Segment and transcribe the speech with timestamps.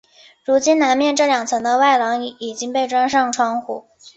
[0.43, 3.85] 如今南面这两层的外廊已经被装上窗户。